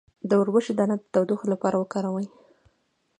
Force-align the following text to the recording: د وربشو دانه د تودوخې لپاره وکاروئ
د 0.29 0.31
وربشو 0.39 0.73
دانه 0.79 0.95
د 0.99 1.03
تودوخې 1.13 1.47
لپاره 1.53 1.75
وکاروئ 1.77 2.27